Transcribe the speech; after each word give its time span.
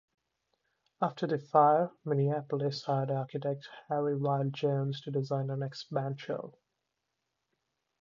After 0.99 1.27
the 1.27 1.37
fire, 1.37 1.91
Minneapolis 2.05 2.81
hired 2.85 3.11
architect 3.11 3.69
Harry 3.87 4.15
Wild 4.17 4.51
Jones 4.51 4.99
to 5.01 5.11
design 5.11 5.45
the 5.45 5.55
next 5.55 5.91
bandshell. 5.93 6.55